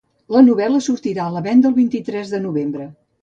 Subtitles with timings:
[0.35, 2.89] La novel·la sortirà a la venda el vint-i-tres de novembre.